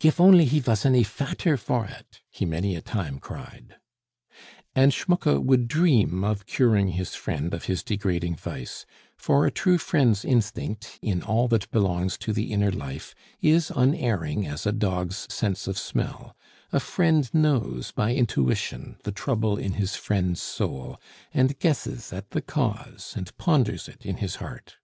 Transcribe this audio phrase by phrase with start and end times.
[0.00, 3.76] "Gif only he vas ony fatter vor it!" he many a time cried.
[4.74, 8.84] And Schmucke would dream of curing his friend of his degrading vice,
[9.16, 14.44] for a true friend's instinct in all that belongs to the inner life is unerring
[14.44, 16.36] as a dog's sense of smell;
[16.72, 21.00] a friend knows by intuition the trouble in his friend's soul,
[21.32, 24.78] and guesses at the cause and ponders it in his heart.